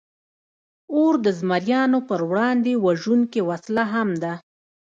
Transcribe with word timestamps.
اور 0.95 1.13
د 1.25 1.27
زمریانو 1.39 1.99
پر 2.09 2.19
وړاندې 2.29 2.71
وژونکې 2.85 3.41
وسله 3.49 3.83
هم 3.93 4.09
ده. 4.23 4.33